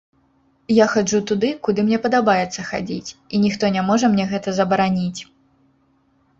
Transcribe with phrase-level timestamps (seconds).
[0.83, 5.21] Я хаджу туды, куды мне падабаецца хадзіць, і ніхто не можа мне гэта забараніць.